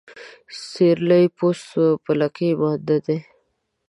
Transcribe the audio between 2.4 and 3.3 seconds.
مانده دى.